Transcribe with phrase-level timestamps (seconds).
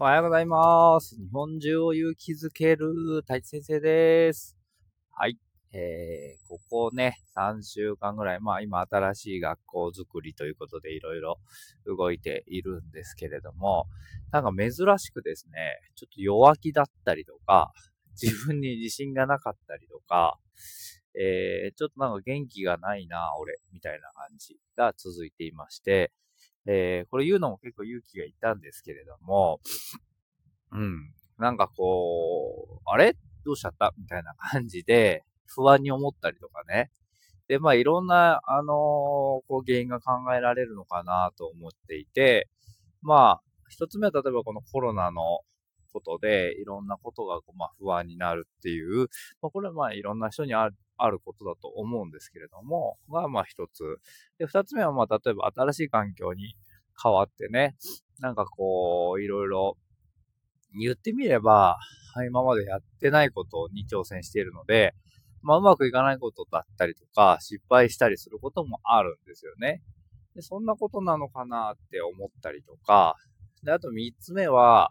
[0.00, 1.14] おはようございます。
[1.14, 4.56] 日本中を勇気づける太一先生です。
[5.12, 5.38] はい。
[5.72, 11.38] えー、ここね、3週間ぐらい、まあ今新しい学校づくりということでいろいろ
[11.86, 13.86] 動いているんですけれども、
[14.32, 17.72] なんか珍しくですね、ちょっと弱気だったりとか、
[18.20, 20.40] 自分に自信がなかったりとか、
[21.16, 26.10] えー、ちょっとなんか元気がないな、俺、みたいな感じが続いていまして、
[26.66, 29.60] えー、これ言うのも結構勇気がいたんですけれども、
[30.72, 31.12] うん。
[31.38, 33.16] なんかこう、あれ？
[33.44, 33.92] どうしちゃった？
[33.98, 36.90] みたいな感じで、不安に思ったりとかね。
[37.46, 42.48] で、まあ、いろんな、あのー、こう、原因が考えられるのかなと思っていて、
[43.02, 45.40] まあ、一つ目は例えばこのコロナの
[45.92, 49.08] ことで、いろんなことが、まあ、不安になるっていう、
[49.42, 53.98] まあ、これはまあ、いろんな人にある、あることだと思うんですけれども、が、まあ一つ。
[54.38, 56.56] で、二つ目はまあ、例えば新しい環境に
[57.02, 57.76] 変わってね、
[58.20, 59.76] なんかこう、いろいろ
[60.78, 61.78] 言ってみれば、
[62.26, 64.94] 今までやってないことに挑戦しているので、
[65.42, 69.82] まあ、うまくいかないことだったりとか、失敗したりすることもあるんですよね。
[70.34, 73.16] で、そんなことなのかなって思ったりとか、
[73.62, 74.90] で、あと三つ目は、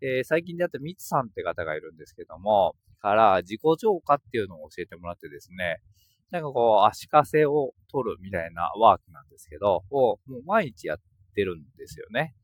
[0.00, 5.82] えー、最近であったミツさんって方がいるんですけども、から自己浄化っていうのを教えてもらってですね、
[6.30, 10.98] なんかこう、足かせを取るみたいなワークなんですけど、をもう毎日やっ
[11.34, 12.34] てるんですよね。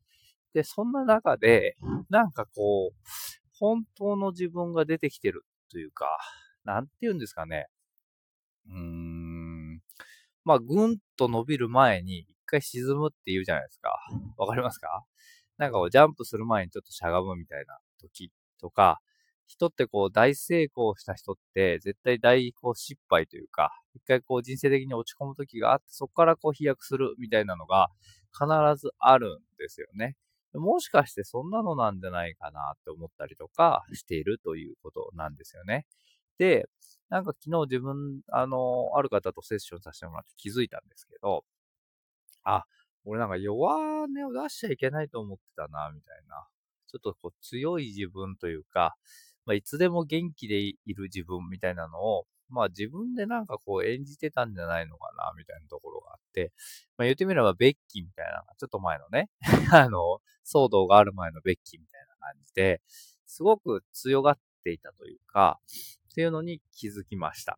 [0.53, 1.75] で、そんな中で、
[2.09, 2.97] なんかこう、
[3.59, 6.19] 本当の自分が出てきてるというか、
[6.65, 7.67] なんて言うんですかね。
[8.67, 9.81] うーん。
[10.43, 13.97] まあ、ぐんと伸びる前に一回沈むって言うじゃないですか。
[14.37, 15.03] わかりますか？
[15.57, 18.99] なんかこう、ジャンプする前にちょっとしゃがむみたいな時とか、
[19.49, 27.89] 人ってこう、大成功した人って、絶対大こう失敗というか、一回こう、人生的に落ち込む時があって、そこからこう、飛躍するみたいなのが、
[28.31, 28.45] 必
[28.79, 30.15] ずあるんですよね。
[30.53, 35.85] もしかしてそんなのなんじゃないかなって思ったりとかしているということなんですよね。
[36.39, 36.67] で、
[37.09, 41.43] なんか昨日自分、あの、ある方とセッションさせてもらって気づいたんですけど、
[42.43, 42.65] あ、
[43.05, 46.47] 俺なんか弱音を出しちゃいけないと思ってたな、みたいな。
[46.87, 48.95] ちょっとこう強い自分というか、
[49.49, 56.51] まあ、いつでも元気でいる自分みたいなのをまあ自分でなんかこう演じてたんじゃないのかな、みたいなところがあって、
[56.97, 59.31] まあ言ってみればベッキーみたいな、ちょっと前のね、
[59.73, 62.81] あの、騒動がある前のベッキーみたいな感じで、
[63.25, 65.59] すごく強がっていたというか、
[66.11, 67.57] っていうのに気づきました。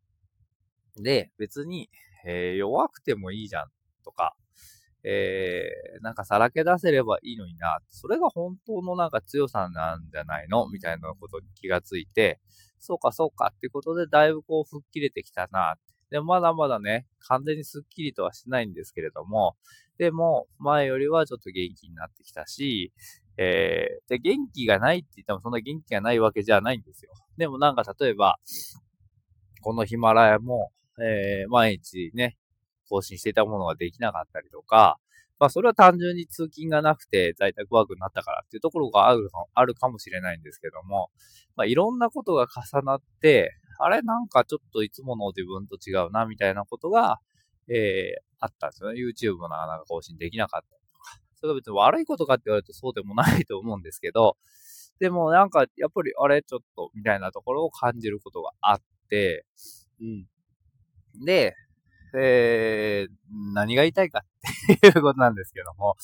[0.95, 1.89] で、別に、
[2.25, 3.71] えー、弱くてもいいじゃん
[4.05, 4.35] とか、
[5.03, 10.69] えー、なんかさらけ出せればいいのにな、それが本当のなんか強さなんじゃないの？
[10.69, 12.39] みたいなことに気がついて、
[12.79, 13.51] そうかそうか。
[13.55, 15.75] ってことで、だいぶこう吹っ切れてきたな。
[16.09, 19.55] で、まだまだね、完全にスッキリとはしないんですけれども、
[19.97, 22.91] でも、前よりはちょっと元気になってきたし、
[23.37, 27.11] えー、で、元気がないって言ってもそんな元気がないわけじゃないんですよ。
[27.37, 28.39] でもなんか例えば、
[29.61, 32.37] このヒマラヤも、えー、毎日ね、
[32.91, 34.99] 更新していたものができなかったりとか、
[35.39, 41.09] まあそれは単純に通勤がなくて在宅ワークになったからっていうところがあるあるかもしれないんですけども、
[41.55, 47.19] まあいろんなことが重なって、あれなんかちょっといつもの自分と違うなみたいなことが、
[47.69, 49.01] えー、あったんですよね。
[49.01, 51.19] YouTube もなかなか更新できなかったりとか。
[51.35, 54.37] それが別に悪いことかって言われるとそうでもないと思うんですけど、
[54.99, 59.45] でもなんかやっぱりあれちょっとみたいなところを感じることがあって、
[59.99, 60.27] うん。
[61.25, 61.55] で、
[62.17, 63.07] え、
[63.53, 64.23] 何が言いたいか
[64.75, 65.95] っていうことなんですけども、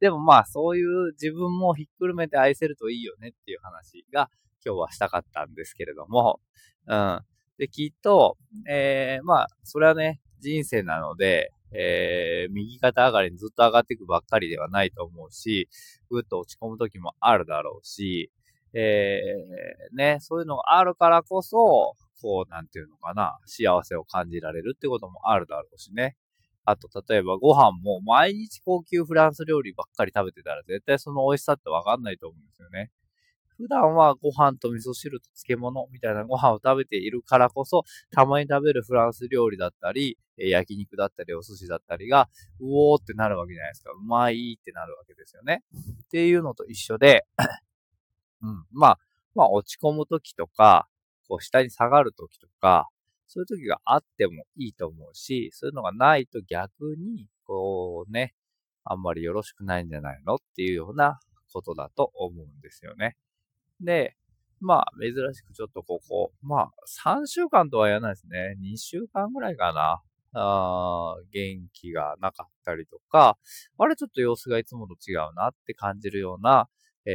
[0.00, 4.30] でもまあそういう自分もひっくるめて愛せるといいよねっていう話が
[4.64, 6.40] 今日はしたかったんですけれども、
[6.86, 7.20] うん。
[7.58, 8.36] で、きっと、
[8.68, 15.68] えー、まあ、それはね、人生なので、えー、右肩上がりにずっと上がっていくばっかりではないと思うし、
[16.10, 18.30] ぐっと落ち込む時もあるだろうし、
[18.74, 26.16] えー、ね、そういうのがあるからこそ、こう、なんていうのかな、幸せを感じられるってこともあるだろうしね。
[26.64, 32.90] あと、例えばご飯も毎日高級フランス料理ばっかり食べてたら絶対その美味しさってわかんないと思うんですよね。
[33.56, 42.28] 普段はご飯と味噌汁と漬物みたいなご飯を食べているからこそ、たまに食べるフランス料理だったり、焼肉だったり、お寿司だったりが、
[42.60, 43.92] うおーってなるわけじゃないですか。
[43.92, 45.62] うまいってなるわけですよね。
[46.04, 47.26] っていうのと一緒で、
[48.42, 48.98] うん、まあ、
[49.34, 50.86] まあ落ち込む時とか、
[51.28, 52.88] こう下に下がるときとか、
[53.26, 58.34] そういう時があってもいいと思うし、そういうのがないと逆に、こうね、
[58.84, 61.18] あんまりよろしくないんじゃないのっていうような
[61.52, 63.16] ことだと思うんですよね。
[63.80, 64.16] で、
[64.60, 66.72] まあ、珍しくちょっとここ、まあ、
[67.10, 68.56] 3週間とは言わないですね。
[68.62, 70.02] 2週間ぐらいかな。
[70.38, 73.38] あ元気がなかったりとか、
[73.78, 76.68] あれちょっと様子がいつもと違うなって感じるような、
[77.06, 77.10] え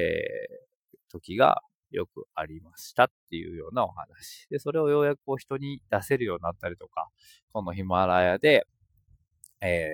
[1.08, 4.48] ー、時がよくありましたっていうようなお話。
[4.50, 7.10] で、それをようやくこう人に出せるようになったりとか、
[7.54, 8.66] このヒマラヤで、
[9.62, 9.88] え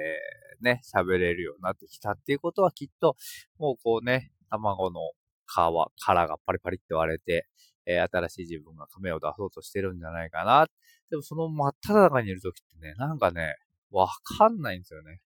[0.61, 3.15] ー、ね、喋れるようになってきたっていうことはきっと、
[3.57, 5.01] もうこうね、卵の
[5.45, 7.47] 皮、殻がパリパリって割れて、
[7.85, 10.67] えー、新しい自分が亀を出そうとしてるんじゃないかな。
[11.09, 13.55] でもその真っ只中にいるときってね、なんかね、
[13.91, 14.07] わ
[14.37, 15.21] かんないんですよね。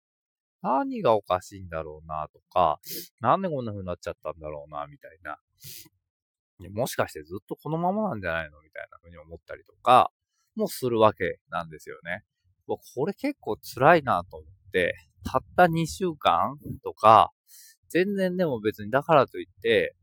[0.62, 2.80] 何がおかしいんだろうなとか、
[3.22, 5.38] なんでこんな風になっちゃったんだろうな、みたいな。
[6.68, 8.62] もしかしてずっとこのままなんじゃないの？
[8.62, 10.12] みたいな風に思ったりとか、
[10.56, 12.24] もするわけなんですよね。
[12.68, 17.32] これ結構辛いなと思って、たった2週間とか、
[17.90, 19.96] 全然でも別にだからといって、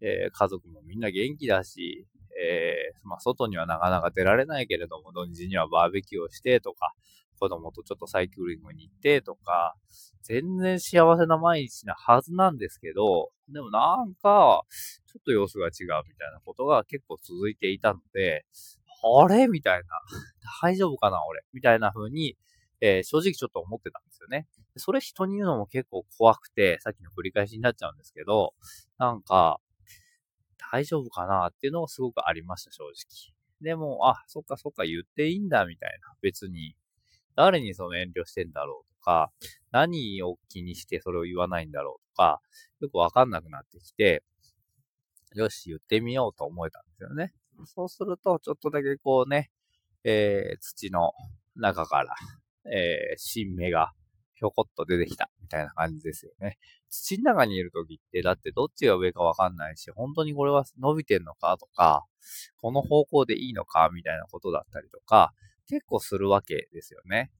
[0.00, 2.06] えー、家族もみんな元気だし、
[2.40, 6.92] えー、まあ、外にはなかなか出られないけれども、土日にはバーベキューをしてとか、
[7.38, 9.74] 子供とちょっとサイクリングに行ってとか、
[10.22, 14.62] 全然幸せな毎日なはずなんですけど、でもなんか、
[15.12, 15.70] ちょっと様子が違う
[16.08, 18.46] みたいなことが結構続いていたので、
[19.04, 19.46] あれ？
[19.48, 19.84] みたいな。
[20.62, 21.18] 大丈夫かな？
[21.26, 21.42] 俺？
[21.52, 22.36] みたいな風に、
[22.80, 24.46] えー、正直ちょっと思ってたんですよね。
[24.76, 28.54] それ人に言うのも結構怖くて、さっきの繰り返しになっちゃうんですけど、
[28.98, 29.60] なんか、
[30.72, 31.48] 大丈夫かな？
[31.48, 32.92] っていうのがすごくありました、正直。
[33.60, 36.14] でも、あ、そっかそっか言っていいんだ、みたいな。
[36.22, 36.74] 別に、
[37.36, 39.30] 誰にその遠慮してんだろうとか、
[39.70, 42.40] 何を気にしてそれを言わないんだろうとか、
[42.80, 44.22] よくわかんなくなってきて、
[45.34, 47.32] よし、言ってみようと思えたんですよね。
[47.66, 49.50] そうすると、ちょっとだけこうね、
[50.04, 51.12] えー、土の
[51.56, 52.14] 中から、
[52.70, 53.92] えー、新芽が
[54.34, 56.58] ひょこっと出てきた、みたいな感じですよね。
[56.88, 62.04] 土の中にいるときって、だってどっちが上かわかんないし、本当にこれは伸びてんのかとか、
[62.60, 65.32] この方向でいいのか、みたいなことだったりとか、
[65.68, 67.30] 結構するわけですよね。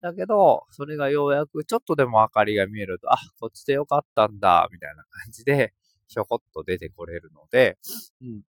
[0.00, 5.74] だけど、それがようやくちょっとでも明かりが見えると、あ、こっちでよかったんだ、みたいな感じで、
[6.08, 7.78] ひょこっと出てこれるので、
[8.22, 8.42] うん。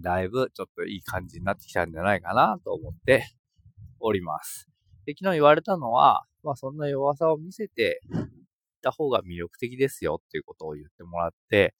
[0.00, 3.26] だいぶちょっといい感じになってきたんじゃないかなと思って
[4.00, 4.68] おります。
[5.04, 8.20] で、昨日言われたのは、まあそんな弱さを見せていっ
[8.82, 11.74] た方が魅力的ですよっていうことを言ってもらって、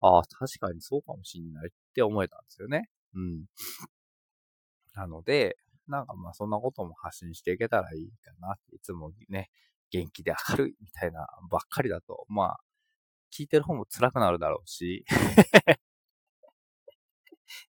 [0.00, 2.88] ああ、確かにそうかもしんないって思えたんですよね。
[3.14, 3.44] うん。
[4.94, 5.56] なので、
[5.86, 8.56] なんかまあそんなことも発信していけたらいいかな。
[8.72, 9.50] いつもね、
[9.90, 12.60] 元気で明るいみたいなばっかりだと、まあ、
[13.32, 15.04] 聞いてる方も辛くなるだろうし、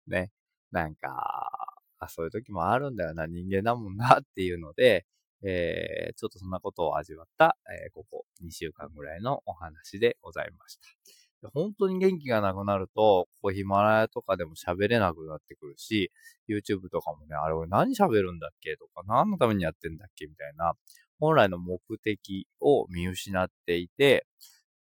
[0.08, 0.32] ね、
[0.72, 5.06] なんか、そういう時もあるんだよな、人間だもんなっていうので、
[5.46, 11.50] えー、ちょっとそんなことを味わった、えー、ここ2週間ぐらいのお話でございました。
[11.54, 16.12] 本当に元気がなくなると、ここヒマラヤとかでも喋れなくなってくるし、
[16.48, 20.74] YouTube とかもね、あれ俺何喋るんだっけとか、何のためにやってんだっけみたいな、
[21.20, 24.26] 本来の目的を見失っていて、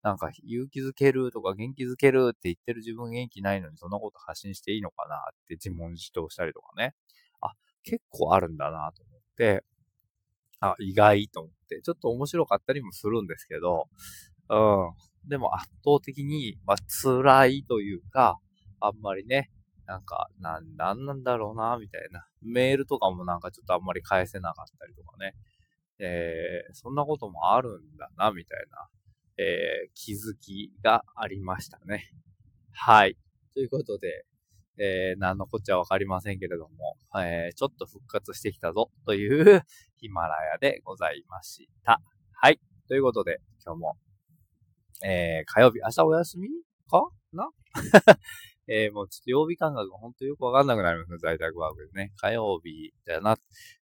[0.02, 6.94] なんか勇気づけるとか元気づけるって言ってる自分元気ないのにそんなこと発信していいのかなって自問自答したりとかね。
[7.40, 7.52] あ、
[7.84, 9.64] 結構あるんだなと思って、
[10.60, 13.88] あ、意外と思って、ちょっと面白かったりもするんですけど、
[14.48, 15.28] うん。
[15.28, 18.38] でも圧倒的に、まあ、辛いというか、
[18.80, 19.50] あんまりね、
[19.86, 22.26] なんか、なん、なんなんだろうな、みたいな。
[22.42, 25.34] メールとかもなんかちょっとあんまり返せなかったりとかね。
[25.98, 28.88] えー、そんなこともあるんだな、みたいな、
[29.42, 32.10] えー、気づきがありましたね。
[32.72, 33.16] はい。
[33.54, 34.24] ということで、
[34.78, 39.62] えー、何のこっちゃわかりませんけれども、えー、ちょっと復活してきたぞという
[39.98, 42.00] ヒマラヤでございました。
[42.32, 42.60] はい。
[42.88, 43.96] ということで、今日も
[45.04, 46.48] えー、火曜日、明日お休み
[46.88, 47.50] かな？
[48.74, 52.12] えー、もうちょっと曜日感覚が本当よくわかんなくなりますね、在宅ワークでね。
[52.16, 53.36] 火曜日だな。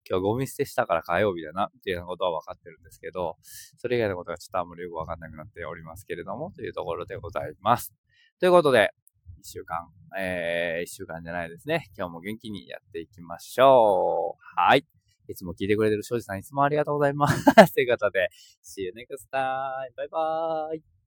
[0.09, 3.37] 今日ゴミ捨てしたから火曜日だな、っていうようなことは分かってるんですけど、
[3.78, 7.94] それ以外のことがちょっとあんまりよくわかんなくなっておりますけれども、というところでございます。
[8.40, 8.90] ということで、
[9.38, 11.88] 一週間、えー、一週間じゃないですね。
[11.97, 14.61] 今日も元気にやっていきましょう。
[14.61, 14.85] はい。
[15.28, 17.44] いつも聞いてくれてる庄司さん、いつもありがとうございます。
[17.73, 18.28] ということで、
[18.64, 19.94] See you next time.
[19.97, 21.00] バイバーイ。